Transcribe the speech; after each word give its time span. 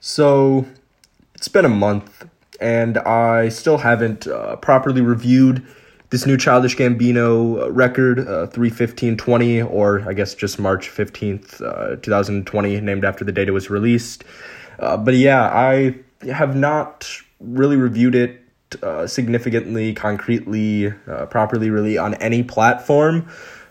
So, 0.00 0.66
it's 1.34 1.48
been 1.48 1.64
a 1.64 1.68
month, 1.68 2.26
and 2.60 2.98
I 2.98 3.48
still 3.48 3.78
haven't 3.78 4.26
uh, 4.26 4.56
properly 4.56 5.00
reviewed 5.00 5.66
this 6.10 6.24
new 6.24 6.36
Childish 6.36 6.76
Gambino 6.76 7.68
record, 7.70 8.20
uh, 8.20 8.46
31520, 8.46 9.62
or 9.62 10.02
I 10.08 10.14
guess 10.14 10.34
just 10.34 10.58
March 10.58 10.88
15th, 10.88 11.60
uh, 11.60 11.96
2020, 11.96 12.80
named 12.80 13.04
after 13.04 13.24
the 13.24 13.32
date 13.32 13.48
it 13.48 13.52
was 13.52 13.68
released. 13.70 14.24
Uh, 14.78 14.96
but 14.96 15.14
yeah, 15.14 15.48
I 15.48 15.96
have 16.30 16.56
not 16.56 17.10
really 17.40 17.76
reviewed 17.76 18.14
it 18.14 18.40
uh, 18.82 19.06
significantly, 19.06 19.94
concretely, 19.94 20.94
uh, 21.06 21.26
properly, 21.26 21.70
really 21.70 21.98
on 21.98 22.14
any 22.14 22.42
platform. 22.42 23.28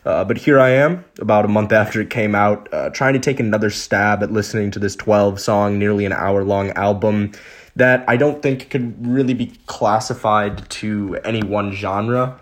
Uh, 0.07 0.23
but 0.23 0.37
here 0.37 0.57
I 0.57 0.69
am, 0.69 1.03
about 1.19 1.43
a 1.43 1.49
month 1.49 1.73
after 1.73 1.99
it 1.99 2.09
came 2.09 2.33
out, 2.33 2.73
uh, 2.73 2.89
trying 2.91 3.11
to 3.15 3.19
take 3.19 3.41
another 3.41 3.69
stab 3.69 4.23
at 4.23 4.31
listening 4.31 4.71
to 4.71 4.79
this 4.79 4.95
12 4.95 5.37
song, 5.37 5.77
nearly 5.77 6.05
an 6.05 6.13
hour 6.13 6.45
long 6.45 6.69
album 6.71 7.33
that 7.75 8.05
I 8.07 8.15
don't 8.15 8.41
think 8.41 8.69
could 8.69 9.05
really 9.05 9.33
be 9.33 9.47
classified 9.65 10.69
to 10.69 11.19
any 11.25 11.43
one 11.43 11.73
genre. 11.73 12.39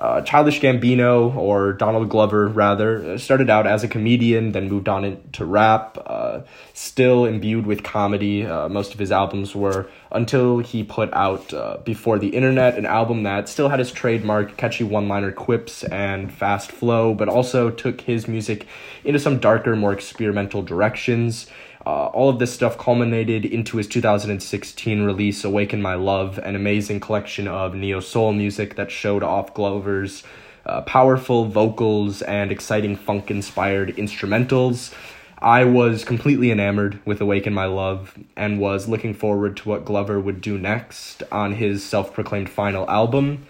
Uh, 0.00 0.20
Childish 0.20 0.60
Gambino, 0.60 1.34
or 1.34 1.72
Donald 1.72 2.08
Glover 2.08 2.46
rather, 2.46 3.18
started 3.18 3.50
out 3.50 3.66
as 3.66 3.82
a 3.82 3.88
comedian, 3.88 4.52
then 4.52 4.68
moved 4.68 4.88
on 4.88 5.04
into 5.04 5.44
rap, 5.44 5.98
uh, 6.06 6.42
still 6.72 7.24
imbued 7.24 7.66
with 7.66 7.82
comedy. 7.82 8.46
Uh, 8.46 8.68
most 8.68 8.92
of 8.92 9.00
his 9.00 9.10
albums 9.10 9.56
were 9.56 9.90
until 10.12 10.60
he 10.60 10.84
put 10.84 11.12
out 11.12 11.52
uh, 11.52 11.78
Before 11.84 12.16
the 12.16 12.28
Internet, 12.28 12.78
an 12.78 12.86
album 12.86 13.24
that 13.24 13.48
still 13.48 13.68
had 13.68 13.80
his 13.80 13.90
trademark 13.90 14.56
catchy 14.56 14.84
one 14.84 15.08
liner 15.08 15.32
quips 15.32 15.82
and 15.82 16.32
fast 16.32 16.70
flow, 16.70 17.12
but 17.12 17.28
also 17.28 17.68
took 17.68 18.02
his 18.02 18.28
music 18.28 18.68
into 19.02 19.18
some 19.18 19.40
darker, 19.40 19.74
more 19.74 19.92
experimental 19.92 20.62
directions. 20.62 21.48
Uh, 21.86 22.06
all 22.06 22.28
of 22.28 22.38
this 22.38 22.52
stuff 22.52 22.76
culminated 22.76 23.44
into 23.44 23.76
his 23.76 23.86
2016 23.86 25.02
release, 25.02 25.44
Awaken 25.44 25.80
My 25.80 25.94
Love, 25.94 26.38
an 26.38 26.56
amazing 26.56 27.00
collection 27.00 27.46
of 27.46 27.74
neo 27.74 28.00
soul 28.00 28.32
music 28.32 28.74
that 28.76 28.90
showed 28.90 29.22
off 29.22 29.54
Glover's 29.54 30.24
uh, 30.66 30.82
powerful 30.82 31.46
vocals 31.46 32.20
and 32.22 32.52
exciting 32.52 32.96
funk 32.96 33.30
inspired 33.30 33.96
instrumentals. 33.96 34.92
I 35.40 35.64
was 35.64 36.04
completely 36.04 36.50
enamored 36.50 36.98
with 37.04 37.20
Awaken 37.20 37.54
My 37.54 37.66
Love 37.66 38.18
and 38.36 38.58
was 38.58 38.88
looking 38.88 39.14
forward 39.14 39.56
to 39.58 39.68
what 39.68 39.84
Glover 39.84 40.18
would 40.18 40.40
do 40.40 40.58
next 40.58 41.22
on 41.30 41.54
his 41.54 41.84
self 41.84 42.12
proclaimed 42.12 42.50
final 42.50 42.88
album. 42.90 43.46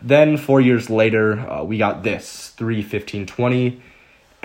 Then, 0.00 0.36
four 0.36 0.60
years 0.60 0.88
later, 0.90 1.38
uh, 1.40 1.64
we 1.64 1.78
got 1.78 2.02
this 2.02 2.50
31520 2.56 3.80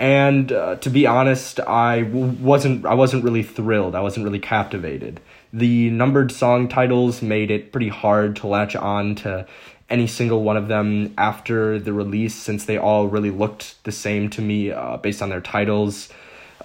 and 0.00 0.50
uh, 0.50 0.76
to 0.76 0.88
be 0.88 1.06
honest 1.06 1.60
I 1.60 2.02
w- 2.02 2.32
wasn't 2.40 2.86
i 2.86 2.94
wasn't 2.94 3.22
really 3.22 3.42
thrilled. 3.42 3.94
I 3.94 4.00
wasn't 4.00 4.24
really 4.24 4.40
captivated. 4.40 5.20
The 5.52 5.90
numbered 5.90 6.32
song 6.32 6.68
titles 6.68 7.20
made 7.20 7.50
it 7.50 7.70
pretty 7.70 7.88
hard 7.88 8.36
to 8.36 8.46
latch 8.46 8.74
on 8.74 9.14
to 9.16 9.46
any 9.90 10.06
single 10.06 10.42
one 10.42 10.56
of 10.56 10.68
them 10.68 11.12
after 11.18 11.78
the 11.78 11.92
release 11.92 12.34
since 12.34 12.64
they 12.64 12.78
all 12.78 13.08
really 13.08 13.30
looked 13.30 13.82
the 13.84 13.92
same 13.92 14.30
to 14.30 14.40
me 14.40 14.70
uh, 14.70 14.96
based 14.96 15.20
on 15.20 15.28
their 15.28 15.40
titles. 15.40 16.08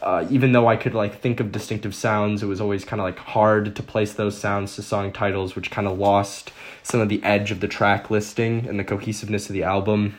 Uh, 0.02 0.28
even 0.30 0.52
though 0.52 0.68
i 0.68 0.76
could 0.76 0.94
like 0.94 1.20
think 1.20 1.40
of 1.40 1.52
distinctive 1.54 1.96
sounds 1.96 2.44
it 2.44 2.46
was 2.46 2.62
always 2.62 2.84
kind 2.86 3.00
of 3.00 3.06
like 3.06 3.18
hard 3.18 3.76
to 3.76 3.82
place 3.82 4.14
those 4.14 4.38
sounds 4.38 4.76
to 4.76 4.84
song 4.84 5.12
titles 5.12 5.56
which 5.56 5.72
kind 5.72 5.88
of 5.88 5.98
lost 5.98 6.52
some 6.84 7.00
of 7.00 7.10
the 7.10 7.24
edge 7.24 7.50
of 7.50 7.62
the 7.62 7.68
track 7.68 8.12
listing 8.12 8.68
and 8.68 8.78
the 8.78 8.84
cohesiveness 8.84 9.48
of 9.48 9.54
the 9.54 9.64
album 9.64 10.16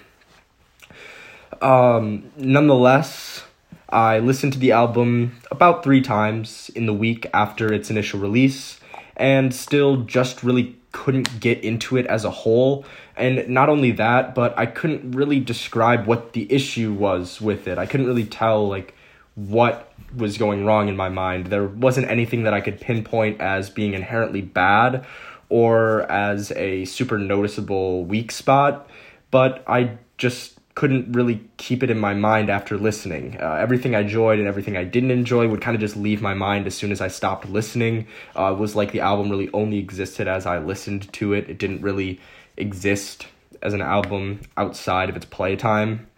um, 1.61 2.30
nonetheless, 2.36 3.44
I 3.89 4.19
listened 4.19 4.52
to 4.55 4.58
the 4.58 4.72
album 4.72 5.36
about 5.50 5.84
three 5.84 6.00
times 6.00 6.70
in 6.75 6.86
the 6.86 6.94
week 6.94 7.27
after 7.33 7.72
its 7.72 7.91
initial 7.91 8.20
release 8.20 8.80
and 9.16 9.55
still 9.55 9.98
just 9.98 10.42
really 10.42 10.77
couldn't 10.92 11.41
get 11.41 11.62
into 11.62 11.97
it 11.97 12.06
as 12.06 12.25
a 12.25 12.30
whole. 12.30 12.84
And 13.16 13.48
not 13.48 13.69
only 13.69 13.92
that, 13.92 14.34
but 14.34 14.58
I 14.58 14.66
couldn't 14.66 15.12
really 15.12 15.41
describe 15.41 16.06
what 16.06 16.32
the 16.32 16.50
issue 16.53 16.93
was 16.93 17.41
with 17.41 17.69
it. 17.69 17.78
I 17.78 17.87
couldn't 17.87 18.06
really 18.06 18.25
tell, 18.25 18.69
like, 18.69 18.94
what 19.34 19.93
was 20.16 20.38
going 20.38 20.65
wrong 20.65 20.88
in 20.88 20.97
my 20.97 21.09
mind. 21.09 21.47
There 21.47 21.66
wasn't 21.66 22.09
anything 22.09 22.44
that 22.44 22.54
I 22.54 22.60
could 22.60 22.81
pinpoint 22.81 23.41
as 23.41 23.70
being 23.70 23.93
inherently 23.93 24.41
bad 24.41 25.06
or 25.49 26.10
as 26.10 26.50
a 26.53 26.87
super 26.87 27.19
noticeable 27.19 28.04
weak 28.04 28.32
spot, 28.32 28.88
but 29.31 29.62
I 29.66 29.99
just 30.16 30.59
couldn't 30.76 31.10
really 31.12 31.41
keep 31.56 31.82
it 31.82 31.91
in 31.91 31.98
my 31.98 32.12
mind 32.12 32.50
after 32.50 32.76
listening. 32.76 33.38
Uh, 33.41 33.54
everything 33.54 33.94
I 33.94 34.00
enjoyed 34.00 34.38
and 34.38 34.47
everything 34.47 34.76
I 34.76 34.84
didn't 34.84 35.10
enjoy 35.10 35.48
would 35.48 35.62
kind 35.62 35.75
of 35.75 35.81
just 35.81 35.97
leave 35.97 36.20
my 36.20 36.34
mind 36.34 36.66
as 36.66 36.75
soon 36.75 36.92
as 36.92 37.00
I 37.00 37.09
stopped 37.09 37.48
listening. 37.48 38.06
Uh, 38.38 38.53
it 38.53 38.59
was 38.59 38.76
like 38.76 38.92
the 38.92 39.00
album 39.00 39.31
really 39.31 39.48
only 39.54 39.78
existed 39.78 40.28
as 40.28 40.44
I 40.44 40.59
listened 40.59 41.10
to 41.14 41.32
it. 41.32 41.48
It 41.48 41.56
didn't 41.56 41.81
really 41.81 42.20
exist 42.59 43.26
as 43.62 43.72
an 43.72 43.81
album 43.81 44.42
outside 44.59 45.09
of 45.09 45.16
its 45.16 45.25
playtime. 45.25 46.09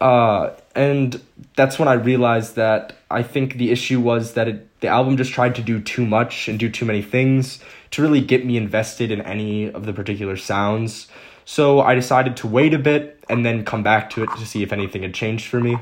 Uh, 0.00 0.50
and 0.74 1.20
that's 1.54 1.78
when 1.78 1.86
I 1.86 1.94
realized 1.94 2.56
that 2.56 2.96
I 3.10 3.22
think 3.22 3.56
the 3.56 3.70
issue 3.70 4.00
was 4.00 4.32
that 4.32 4.48
it, 4.48 4.80
the 4.80 4.88
album 4.88 5.18
just 5.18 5.32
tried 5.32 5.54
to 5.54 5.62
do 5.62 5.82
too 5.82 6.06
much 6.06 6.48
and 6.48 6.58
do 6.58 6.70
too 6.70 6.86
many 6.86 7.02
things 7.02 7.60
to 7.90 8.00
really 8.00 8.22
get 8.22 8.46
me 8.46 8.56
invested 8.56 9.10
in 9.10 9.20
any 9.20 9.70
of 9.70 9.84
the 9.84 9.92
particular 9.92 10.38
sounds. 10.38 11.08
So 11.48 11.80
I 11.80 11.94
decided 11.94 12.36
to 12.38 12.48
wait 12.48 12.74
a 12.74 12.78
bit 12.78 13.24
and 13.30 13.46
then 13.46 13.64
come 13.64 13.84
back 13.84 14.10
to 14.10 14.24
it 14.24 14.30
to 14.36 14.44
see 14.44 14.64
if 14.64 14.72
anything 14.72 15.02
had 15.02 15.14
changed 15.14 15.46
for 15.46 15.60
me. 15.60 15.78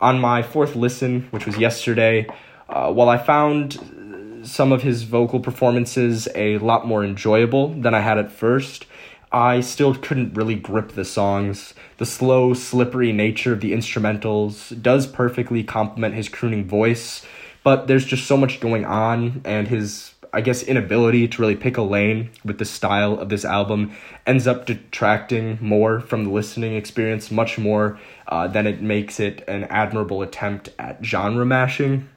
On 0.00 0.18
my 0.18 0.42
fourth 0.42 0.74
listen, 0.74 1.28
which 1.30 1.44
was 1.44 1.58
yesterday, 1.58 2.26
uh, 2.70 2.90
while 2.90 3.10
I 3.10 3.18
found 3.18 4.40
some 4.44 4.72
of 4.72 4.82
his 4.82 5.02
vocal 5.02 5.40
performances 5.40 6.26
a 6.34 6.56
lot 6.58 6.86
more 6.86 7.04
enjoyable 7.04 7.68
than 7.68 7.94
I 7.94 8.00
had 8.00 8.16
at 8.16 8.32
first, 8.32 8.86
I 9.30 9.60
still 9.60 9.94
couldn't 9.94 10.32
really 10.32 10.54
grip 10.54 10.92
the 10.92 11.04
songs. 11.04 11.74
The 11.98 12.06
slow, 12.06 12.54
slippery 12.54 13.12
nature 13.12 13.52
of 13.52 13.60
the 13.60 13.72
instrumentals 13.72 14.80
does 14.80 15.06
perfectly 15.06 15.62
complement 15.62 16.14
his 16.14 16.30
crooning 16.30 16.66
voice, 16.66 17.26
but 17.62 17.88
there's 17.88 18.06
just 18.06 18.26
so 18.26 18.38
much 18.38 18.58
going 18.58 18.86
on, 18.86 19.42
and 19.44 19.68
his 19.68 20.14
I 20.32 20.40
guess, 20.40 20.62
inability 20.62 21.28
to 21.28 21.42
really 21.42 21.56
pick 21.56 21.76
a 21.76 21.82
lane 21.82 22.30
with 22.44 22.58
the 22.58 22.64
style 22.64 23.18
of 23.18 23.28
this 23.28 23.44
album 23.44 23.92
ends 24.26 24.46
up 24.46 24.66
detracting 24.66 25.58
more 25.60 26.00
from 26.00 26.24
the 26.24 26.30
listening 26.30 26.74
experience, 26.74 27.30
much 27.30 27.58
more 27.58 27.98
uh, 28.26 28.48
than 28.48 28.66
it 28.66 28.82
makes 28.82 29.20
it 29.20 29.42
an 29.48 29.64
admirable 29.64 30.22
attempt 30.22 30.70
at 30.78 31.04
genre 31.04 31.46
mashing. 31.46 32.08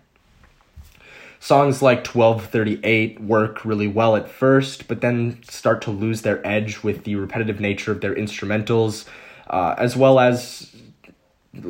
Songs 1.39 1.81
like 1.81 2.05
1238 2.05 3.19
work 3.21 3.65
really 3.65 3.87
well 3.87 4.15
at 4.15 4.29
first, 4.29 4.87
but 4.87 5.01
then 5.01 5.41
start 5.43 5.81
to 5.81 5.91
lose 5.91 6.21
their 6.21 6.45
edge 6.45 6.83
with 6.83 7.03
the 7.03 7.15
repetitive 7.15 7.59
nature 7.59 7.91
of 7.91 8.01
their 8.01 8.13
instrumentals, 8.13 9.05
uh, 9.49 9.73
as 9.77 9.97
well 9.97 10.19
as 10.19 10.70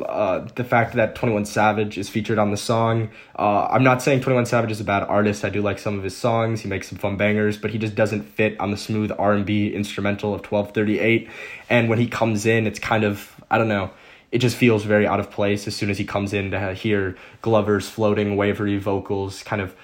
uh, 0.06 0.46
the 0.54 0.62
fact 0.62 0.94
that 0.94 1.16
21 1.16 1.44
Savage 1.44 1.98
is 1.98 2.08
featured 2.08 2.38
on 2.38 2.52
the 2.52 2.56
song. 2.56 3.10
Uh, 3.36 3.66
I'm 3.68 3.82
not 3.82 4.00
saying 4.00 4.20
21 4.20 4.46
Savage 4.46 4.70
is 4.70 4.80
a 4.80 4.84
bad 4.84 5.02
artist. 5.02 5.44
I 5.44 5.50
do 5.50 5.60
like 5.60 5.78
some 5.80 5.98
of 5.98 6.04
his 6.04 6.16
songs. 6.16 6.60
He 6.60 6.68
makes 6.68 6.88
some 6.88 6.98
fun 6.98 7.16
bangers, 7.16 7.58
but 7.58 7.72
he 7.72 7.78
just 7.78 7.96
doesn't 7.96 8.22
fit 8.22 8.58
on 8.60 8.70
the 8.70 8.76
smooth 8.76 9.10
R&B 9.18 9.74
instrumental 9.74 10.34
of 10.34 10.40
1238. 10.40 11.28
And 11.68 11.88
when 11.88 11.98
he 11.98 12.06
comes 12.06 12.46
in, 12.46 12.66
it's 12.66 12.78
kind 12.78 13.02
of, 13.02 13.34
I 13.50 13.58
don't 13.58 13.68
know, 13.68 13.90
it 14.30 14.38
just 14.38 14.56
feels 14.56 14.84
very 14.84 15.06
out 15.06 15.18
of 15.18 15.30
place 15.30 15.66
as 15.66 15.74
soon 15.74 15.90
as 15.90 15.98
he 15.98 16.04
comes 16.04 16.32
in 16.32 16.52
to 16.52 16.74
hear 16.74 17.16
Glover's 17.42 17.88
floating, 17.88 18.36
wavery 18.36 18.78
vocals 18.78 19.42
kind 19.42 19.60
of 19.60 19.74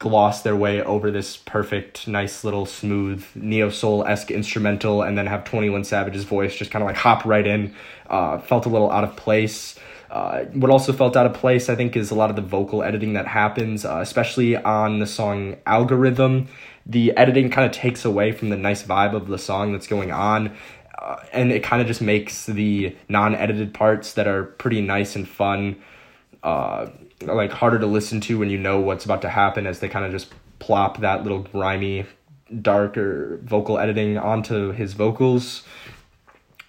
gloss 0.00 0.40
their 0.42 0.56
way 0.56 0.82
over 0.82 1.10
this 1.10 1.36
perfect, 1.36 2.08
nice 2.08 2.42
little 2.42 2.64
smooth 2.64 3.24
neo 3.34 3.68
soul 3.68 4.04
esque 4.04 4.30
instrumental, 4.30 5.02
and 5.02 5.16
then 5.16 5.26
have 5.26 5.44
Twenty 5.44 5.70
One 5.70 5.84
Savage's 5.84 6.24
voice 6.24 6.56
just 6.56 6.70
kind 6.72 6.82
of 6.82 6.86
like 6.88 6.96
hop 6.96 7.24
right 7.24 7.46
in. 7.46 7.74
Uh, 8.08 8.38
felt 8.38 8.66
a 8.66 8.68
little 8.68 8.90
out 8.90 9.04
of 9.04 9.14
place. 9.14 9.78
Uh, 10.10 10.44
what 10.46 10.70
also 10.70 10.92
felt 10.92 11.16
out 11.16 11.26
of 11.26 11.34
place, 11.34 11.68
I 11.68 11.76
think, 11.76 11.96
is 11.96 12.10
a 12.10 12.16
lot 12.16 12.30
of 12.30 12.36
the 12.36 12.42
vocal 12.42 12.82
editing 12.82 13.12
that 13.12 13.28
happens, 13.28 13.84
uh, 13.84 13.98
especially 14.00 14.56
on 14.56 14.98
the 14.98 15.06
song 15.06 15.56
Algorythm. 15.66 16.48
The 16.86 17.16
editing 17.16 17.50
kind 17.50 17.66
of 17.66 17.72
takes 17.72 18.04
away 18.04 18.32
from 18.32 18.48
the 18.48 18.56
nice 18.56 18.82
vibe 18.82 19.14
of 19.14 19.28
the 19.28 19.38
song 19.38 19.72
that's 19.72 19.86
going 19.86 20.10
on, 20.10 20.56
uh, 20.98 21.16
and 21.32 21.52
it 21.52 21.62
kind 21.62 21.82
of 21.82 21.86
just 21.86 22.00
makes 22.00 22.46
the 22.46 22.96
non 23.10 23.34
edited 23.34 23.74
parts 23.74 24.14
that 24.14 24.26
are 24.26 24.44
pretty 24.44 24.80
nice 24.80 25.14
and 25.14 25.28
fun 25.28 25.76
uh, 26.42 26.86
like 27.22 27.50
harder 27.50 27.78
to 27.78 27.86
listen 27.86 28.20
to 28.22 28.38
when 28.38 28.50
you 28.50 28.58
know 28.58 28.80
what's 28.80 29.04
about 29.04 29.22
to 29.22 29.28
happen 29.28 29.66
as 29.66 29.80
they 29.80 29.88
kind 29.88 30.04
of 30.04 30.12
just 30.12 30.32
plop 30.58 30.98
that 30.98 31.22
little 31.22 31.40
grimy 31.40 32.06
darker 32.62 33.38
vocal 33.42 33.78
editing 33.78 34.18
onto 34.18 34.72
his 34.72 34.94
vocals. 34.94 35.62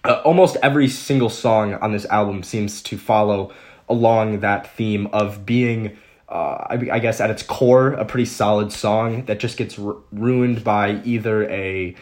Uh, 0.04 0.20
almost 0.24 0.56
every 0.62 0.88
single 0.88 1.30
song 1.30 1.74
on 1.74 1.92
this 1.92 2.04
album 2.06 2.42
seems 2.42 2.82
to 2.82 2.98
follow 2.98 3.52
along 3.88 4.40
that 4.40 4.74
theme 4.74 5.06
of 5.08 5.46
being 5.46 5.96
uh, 6.32 6.66
I, 6.70 6.88
I, 6.92 6.98
guess 6.98 7.20
at 7.20 7.28
its 7.28 7.42
core, 7.42 7.88
a 7.88 8.06
pretty 8.06 8.24
solid 8.24 8.72
song 8.72 9.26
that 9.26 9.38
just 9.38 9.58
gets 9.58 9.78
r- 9.78 9.96
ruined 10.12 10.64
by 10.64 11.02
either 11.04 11.46
a 11.50 11.94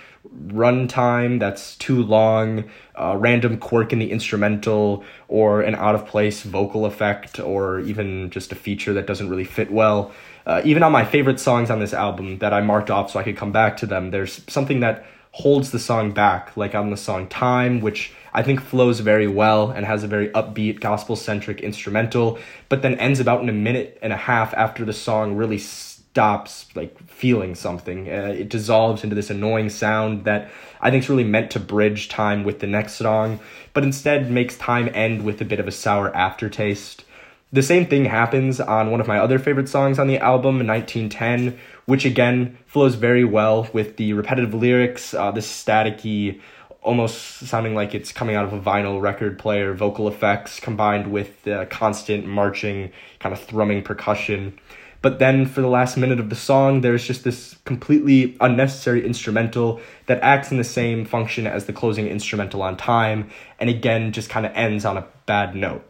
runtime 0.46 1.40
that's 1.40 1.74
too 1.76 2.04
long, 2.04 2.70
a 2.94 3.18
random 3.18 3.56
quirk 3.58 3.92
in 3.92 3.98
the 3.98 4.12
instrumental, 4.12 5.02
or 5.26 5.62
an 5.62 5.74
out 5.74 5.96
of 5.96 6.06
place 6.06 6.44
vocal 6.44 6.86
effect, 6.86 7.40
or 7.40 7.80
even 7.80 8.30
just 8.30 8.52
a 8.52 8.54
feature 8.54 8.92
that 8.92 9.08
doesn't 9.08 9.28
really 9.28 9.44
fit 9.44 9.72
well. 9.72 10.12
Uh, 10.46 10.62
even 10.64 10.84
on 10.84 10.92
my 10.92 11.04
favorite 11.04 11.40
songs 11.40 11.68
on 11.68 11.80
this 11.80 11.92
album 11.92 12.38
that 12.38 12.52
I 12.52 12.60
marked 12.60 12.88
off 12.88 13.10
so 13.10 13.18
I 13.18 13.24
could 13.24 13.36
come 13.36 13.50
back 13.50 13.78
to 13.78 13.86
them, 13.86 14.12
there's 14.12 14.42
something 14.46 14.78
that 14.78 15.04
holds 15.32 15.72
the 15.72 15.80
song 15.80 16.12
back, 16.12 16.56
like 16.56 16.76
on 16.76 16.90
the 16.90 16.96
song 16.96 17.26
Time, 17.26 17.80
which 17.80 18.12
I 18.32 18.42
think 18.42 18.60
flows 18.60 19.00
very 19.00 19.26
well 19.26 19.70
and 19.70 19.86
has 19.86 20.04
a 20.04 20.08
very 20.08 20.28
upbeat, 20.30 20.80
gospel 20.80 21.16
centric 21.16 21.60
instrumental, 21.60 22.38
but 22.68 22.82
then 22.82 22.94
ends 22.94 23.20
about 23.20 23.42
in 23.42 23.48
a 23.48 23.52
minute 23.52 23.98
and 24.02 24.12
a 24.12 24.16
half 24.16 24.54
after 24.54 24.84
the 24.84 24.92
song 24.92 25.36
really 25.36 25.58
stops 25.58 26.66
like 26.74 26.98
feeling 27.08 27.54
something. 27.54 28.08
Uh, 28.08 28.34
it 28.36 28.48
dissolves 28.48 29.04
into 29.04 29.14
this 29.14 29.30
annoying 29.30 29.70
sound 29.70 30.24
that 30.24 30.50
I 30.80 30.90
think 30.90 31.04
is 31.04 31.10
really 31.10 31.24
meant 31.24 31.50
to 31.52 31.60
bridge 31.60 32.08
time 32.08 32.42
with 32.42 32.60
the 32.60 32.66
next 32.66 32.94
song, 32.94 33.38
but 33.74 33.84
instead 33.84 34.30
makes 34.30 34.56
time 34.56 34.90
end 34.92 35.24
with 35.24 35.40
a 35.40 35.44
bit 35.44 35.60
of 35.60 35.68
a 35.68 35.72
sour 35.72 36.14
aftertaste. 36.16 37.04
The 37.52 37.62
same 37.62 37.86
thing 37.86 38.04
happens 38.04 38.60
on 38.60 38.92
one 38.92 39.00
of 39.00 39.08
my 39.08 39.18
other 39.18 39.38
favorite 39.38 39.68
songs 39.68 39.98
on 39.98 40.06
the 40.06 40.18
album, 40.18 40.64
1910, 40.66 41.58
which 41.86 42.04
again 42.04 42.56
flows 42.66 42.94
very 42.94 43.24
well 43.24 43.68
with 43.72 43.96
the 43.96 44.12
repetitive 44.12 44.54
lyrics, 44.54 45.14
uh, 45.14 45.32
the 45.32 45.40
staticky 45.40 46.40
almost 46.82 47.46
sounding 47.46 47.74
like 47.74 47.94
it's 47.94 48.12
coming 48.12 48.36
out 48.36 48.44
of 48.44 48.52
a 48.52 48.60
vinyl 48.60 49.00
record 49.00 49.38
player, 49.38 49.74
vocal 49.74 50.08
effects 50.08 50.60
combined 50.60 51.10
with 51.12 51.46
uh, 51.46 51.66
constant 51.66 52.26
marching, 52.26 52.90
kind 53.18 53.32
of 53.32 53.40
thrumming 53.40 53.82
percussion. 53.82 54.58
But 55.02 55.18
then 55.18 55.46
for 55.46 55.62
the 55.62 55.68
last 55.68 55.96
minute 55.96 56.20
of 56.20 56.28
the 56.28 56.36
song, 56.36 56.82
there's 56.82 57.06
just 57.06 57.24
this 57.24 57.56
completely 57.64 58.36
unnecessary 58.40 59.04
instrumental 59.04 59.80
that 60.06 60.20
acts 60.22 60.50
in 60.50 60.58
the 60.58 60.64
same 60.64 61.06
function 61.06 61.46
as 61.46 61.64
the 61.64 61.72
closing 61.72 62.06
instrumental 62.06 62.62
on 62.62 62.76
time, 62.76 63.30
and 63.58 63.70
again 63.70 64.12
just 64.12 64.28
kind 64.28 64.44
of 64.44 64.52
ends 64.54 64.84
on 64.84 64.98
a 64.98 65.06
bad 65.26 65.54
note 65.54 65.86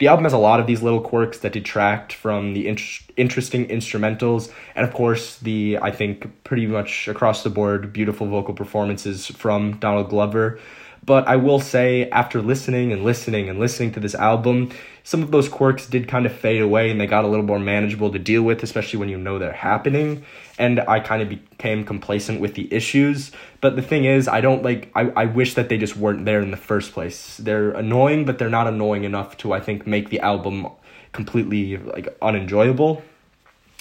the 0.00 0.08
album 0.08 0.24
has 0.24 0.32
a 0.32 0.38
lot 0.38 0.58
of 0.58 0.66
these 0.66 0.82
little 0.82 1.00
quirks 1.00 1.38
that 1.40 1.52
detract 1.52 2.14
from 2.14 2.54
the 2.54 2.66
in- 2.66 2.78
interesting 3.16 3.68
instrumentals 3.68 4.50
and 4.74 4.84
of 4.86 4.92
course 4.92 5.36
the 5.38 5.78
i 5.82 5.90
think 5.90 6.42
pretty 6.42 6.66
much 6.66 7.06
across 7.06 7.44
the 7.44 7.50
board 7.50 7.92
beautiful 7.92 8.26
vocal 8.26 8.54
performances 8.54 9.26
from 9.28 9.78
donald 9.78 10.08
glover 10.08 10.58
but 11.04 11.26
I 11.26 11.36
will 11.36 11.60
say, 11.60 12.08
after 12.10 12.42
listening 12.42 12.92
and 12.92 13.04
listening 13.04 13.48
and 13.48 13.58
listening 13.58 13.92
to 13.92 14.00
this 14.00 14.14
album, 14.14 14.70
some 15.02 15.22
of 15.22 15.30
those 15.30 15.48
quirks 15.48 15.86
did 15.86 16.08
kind 16.08 16.26
of 16.26 16.32
fade 16.32 16.60
away 16.60 16.90
and 16.90 17.00
they 17.00 17.06
got 17.06 17.24
a 17.24 17.28
little 17.28 17.44
more 17.44 17.58
manageable 17.58 18.12
to 18.12 18.18
deal 18.18 18.42
with, 18.42 18.62
especially 18.62 18.98
when 18.98 19.08
you 19.08 19.16
know 19.16 19.38
they're 19.38 19.52
happening. 19.52 20.24
And 20.58 20.80
I 20.80 21.00
kind 21.00 21.22
of 21.22 21.28
became 21.28 21.84
complacent 21.84 22.40
with 22.40 22.54
the 22.54 22.72
issues. 22.72 23.32
But 23.62 23.76
the 23.76 23.82
thing 23.82 24.04
is, 24.04 24.28
I 24.28 24.42
don't 24.42 24.62
like, 24.62 24.90
I, 24.94 25.10
I 25.16 25.24
wish 25.24 25.54
that 25.54 25.70
they 25.70 25.78
just 25.78 25.96
weren't 25.96 26.26
there 26.26 26.42
in 26.42 26.50
the 26.50 26.58
first 26.58 26.92
place. 26.92 27.38
They're 27.38 27.70
annoying, 27.70 28.26
but 28.26 28.38
they're 28.38 28.50
not 28.50 28.66
annoying 28.66 29.04
enough 29.04 29.38
to, 29.38 29.52
I 29.54 29.60
think, 29.60 29.86
make 29.86 30.10
the 30.10 30.20
album 30.20 30.68
completely 31.12 31.78
like 31.78 32.14
unenjoyable. 32.20 33.02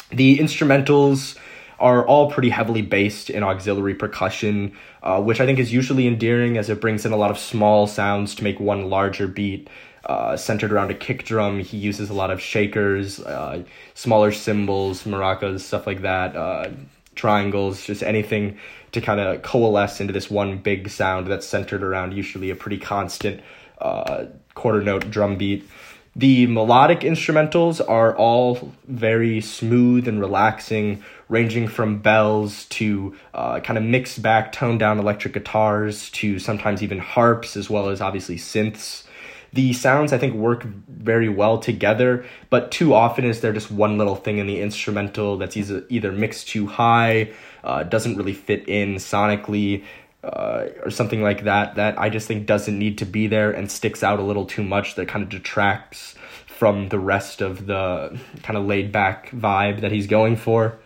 The 0.10 0.39
instrumentals 0.39 1.38
are 1.79 2.05
all 2.05 2.29
pretty 2.29 2.49
heavily 2.49 2.81
based 2.81 3.29
in 3.29 3.43
auxiliary 3.43 3.95
percussion, 3.95 4.75
uh, 5.01 5.21
which 5.21 5.39
I 5.39 5.45
think 5.45 5.59
is 5.59 5.71
usually 5.71 6.07
endearing 6.07 6.57
as 6.57 6.69
it 6.69 6.81
brings 6.81 7.05
in 7.05 7.11
a 7.11 7.17
lot 7.17 7.31
of 7.31 7.39
small 7.39 7.87
sounds 7.87 8.35
to 8.35 8.43
make 8.43 8.59
one 8.59 8.89
larger 8.89 9.27
beat. 9.27 9.69
Uh, 10.05 10.35
centered 10.35 10.71
around 10.71 10.89
a 10.89 10.93
kick 10.93 11.25
drum, 11.25 11.59
he 11.59 11.77
uses 11.77 12.09
a 12.09 12.13
lot 12.13 12.31
of 12.31 12.41
shakers, 12.41 13.19
uh, 13.19 13.61
smaller 13.93 14.31
cymbals, 14.31 15.03
maracas, 15.03 15.59
stuff 15.59 15.85
like 15.85 16.01
that, 16.01 16.35
uh, 16.35 16.69
triangles, 17.15 17.85
just 17.85 18.01
anything 18.01 18.57
to 18.91 19.01
kind 19.01 19.19
of 19.19 19.41
coalesce 19.41 19.99
into 19.99 20.13
this 20.13 20.29
one 20.29 20.57
big 20.57 20.89
sound 20.89 21.27
that's 21.27 21.45
centered 21.45 21.83
around 21.83 22.13
usually 22.13 22.49
a 22.49 22.55
pretty 22.55 22.77
constant 22.77 23.41
uh, 23.79 24.25
quarter 24.55 24.81
note 24.81 25.09
drum 25.11 25.37
beat. 25.37 25.69
The 26.15 26.47
melodic 26.47 27.01
instrumentals 27.01 27.79
are 27.88 28.15
all 28.15 28.73
very 28.88 29.41
smooth 29.41 30.07
and 30.07 30.19
relaxing, 30.19 31.03
ranging 31.29 31.67
from 31.67 32.00
bells 32.00 32.65
to 32.65 33.15
uh, 33.33 33.59
kind 33.59 33.77
of 33.77 33.83
mixed 33.83 34.21
back, 34.21 34.51
toned 34.51 34.79
down 34.79 35.00
electric 35.00 35.33
guitars 35.33 36.09
to 36.11 36.39
sometimes 36.39 36.81
even 36.81 37.00
harps, 37.00 37.56
as 37.56 37.69
well 37.69 37.89
as 37.89 38.01
obviously 38.01 38.38
synths. 38.38 39.03
The 39.53 39.73
sounds 39.73 40.13
I 40.13 40.17
think 40.17 40.35
work 40.35 40.63
very 40.63 41.29
well 41.29 41.57
together, 41.57 42.25
but 42.50 42.71
too 42.71 42.94
often 42.94 43.25
is 43.25 43.41
there 43.41 43.53
just 43.53 43.71
one 43.71 43.97
little 43.97 44.15
thing 44.15 44.38
in 44.38 44.47
the 44.47 44.61
instrumental 44.61 45.38
that's 45.38 45.57
either 45.57 46.11
mixed 46.11 46.50
too 46.50 46.67
high, 46.67 47.31
uh, 47.63 47.83
doesn't 47.83 48.15
really 48.15 48.33
fit 48.33 48.67
in 48.67 48.95
sonically, 48.95 49.83
uh, 50.24 50.66
or 50.83 50.92
something 50.92 51.21
like 51.21 51.44
that 51.45 51.75
that 51.75 52.00
I 52.00 52.10
just 52.10 52.27
think 52.27 52.45
doesn't 52.45 52.77
need 52.77 52.98
to 52.98 53.06
be 53.06 53.27
there 53.27 53.51
and 53.51 53.71
sticks 53.71 54.04
out 54.04 54.19
a 54.19 54.24
little 54.24 54.45
too 54.45 54.63
much 54.63 54.95
that 54.95 55.07
kind 55.07 55.24
of 55.24 55.30
detracts 55.30 56.16
from 56.45 56.89
the 56.89 57.00
rest 57.00 57.42
of 57.42 57.68
the 57.68 58.19
kind 58.44 58.57
of 58.57 58.66
laid 58.66 58.92
back 58.92 59.30
vibe 59.31 59.81
that 59.81 59.92
he's 59.92 60.07
going 60.07 60.36
for. 60.36 60.77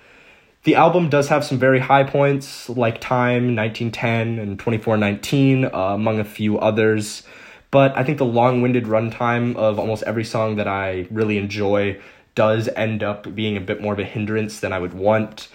The 0.66 0.76
album 0.76 1.10
does 1.10 1.28
have 1.28 1.44
some 1.44 1.58
very 1.58 1.80
high 1.80 2.04
points 2.04 2.70
like 2.70 3.02
Time 3.02 3.56
1910 3.56 4.40
and 4.40 4.60
2419 4.60 5.66
uh, 5.66 5.70
among 5.70 6.20
a 6.20 6.24
few 6.24 6.58
others, 6.60 7.24
but 7.72 7.98
I 7.98 8.04
think 8.04 8.18
the 8.20 8.26
long-winded 8.26 8.86
runtime 8.86 9.56
of 9.58 9.78
almost 9.78 10.04
every 10.04 10.24
song 10.24 10.56
that 10.58 10.68
I 10.68 11.08
really 11.10 11.38
enjoy 11.38 12.00
does 12.36 12.70
end 12.76 13.04
up 13.04 13.34
being 13.36 13.58
a 13.58 13.62
bit 13.62 13.82
more 13.82 13.94
of 13.94 14.00
a 14.00 14.06
hindrance 14.06 14.60
than 14.60 14.72
I 14.72 14.80
would 14.80 14.94
want. 14.94 15.50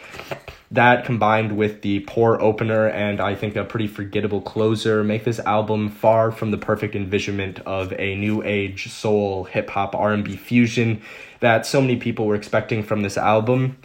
That 0.71 1.07
combined 1.07 1.57
with 1.57 1.81
the 1.81 2.01
poor 2.01 2.39
opener 2.41 2.89
and 2.89 3.21
I 3.21 3.35
think 3.35 3.57
a 3.57 3.65
pretty 3.65 3.87
forgettable 3.87 4.43
closer 4.43 5.03
make 5.03 5.25
this 5.25 5.39
album 5.41 5.89
far 5.89 6.31
from 6.31 6.51
the 6.51 6.59
perfect 6.59 6.95
envisionment 6.95 7.61
of 7.61 7.95
a 7.99 8.17
new 8.17 8.43
age 8.43 8.93
soul 8.93 9.45
hip 9.45 9.71
hop 9.71 9.95
R&B 9.95 10.37
fusion 10.37 11.01
that 11.41 11.65
so 11.65 11.81
many 11.81 11.97
people 11.97 12.27
were 12.27 12.35
expecting 12.35 12.83
from 12.83 13.01
this 13.01 13.17
album. 13.17 13.79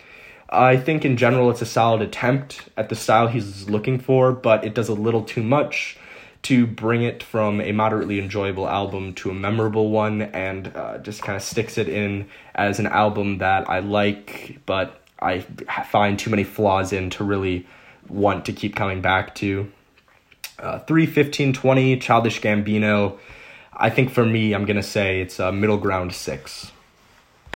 I 0.50 0.76
think 0.76 1.06
in 1.06 1.16
general 1.16 1.50
it's 1.50 1.62
a 1.62 1.66
solid 1.66 2.02
attempt 2.02 2.68
at 2.76 2.90
the 2.90 2.96
style 2.96 3.28
he's 3.28 3.70
looking 3.70 3.98
for, 3.98 4.34
but 4.34 4.66
it 4.66 4.76
does 4.76 4.90
a 4.90 4.94
little 4.94 5.24
too 5.24 5.42
much 5.42 5.98
to 6.44 6.68
bring 6.68 7.04
it 7.04 7.24
from 7.24 7.62
a 7.62 7.72
moderately 7.72 8.20
enjoyable 8.20 8.68
album 8.68 9.14
to 9.14 9.30
a 9.32 9.34
memorable 9.34 9.90
one 9.90 10.22
and 10.22 10.76
uh, 10.76 10.98
just 10.98 11.22
kind 11.22 11.38
of 11.38 11.42
sticks 11.42 11.78
it 11.78 11.88
in 11.88 12.28
as 12.54 12.80
an 12.80 12.88
album 12.88 13.38
that 13.38 13.70
I 13.70 13.80
like, 13.80 14.60
but 14.66 15.03
I 15.24 15.40
find 15.84 16.20
too 16.20 16.30
many 16.30 16.44
flaws 16.44 16.94
in 16.94 17.10
to 17.12 17.24
really 17.24 17.66
want 18.10 18.46
to 18.46 18.54
keep 18.54 18.76
coming 18.76 19.02
back 19.02 19.34
to. 19.36 19.72
Uh, 20.60 20.80
3 20.80 21.08
15 21.08 21.52
20 21.52 21.98
childish 21.98 22.40
gambino 22.40 23.18
i 23.76 23.90
think 23.90 24.12
for 24.12 24.24
me 24.24 24.54
i'm 24.54 24.66
gonna 24.66 24.84
say 24.84 25.20
it's 25.20 25.40
a 25.40 25.52
middle 25.52 25.78
ground 25.78 26.14
six 26.14 26.72